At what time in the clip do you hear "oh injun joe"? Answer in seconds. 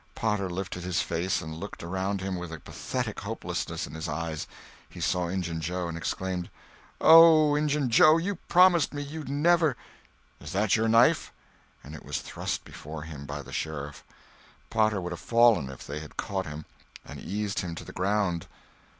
6.99-8.17